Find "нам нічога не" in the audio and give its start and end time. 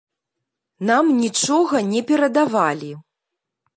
0.89-2.01